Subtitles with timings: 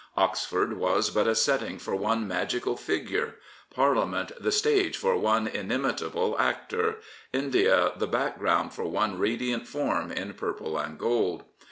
[0.17, 3.35] Oxford was but a setting for one magical figure,
[3.71, 6.95] Parlia ment the stage for one inimitable actor,
[7.31, 11.43] India the background for one radiant form in purple and gold.